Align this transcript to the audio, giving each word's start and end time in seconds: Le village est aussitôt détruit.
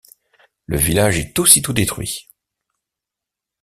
Le 0.65 0.77
village 0.77 1.19
est 1.19 1.37
aussitôt 1.37 1.73
détruit. 1.73 2.27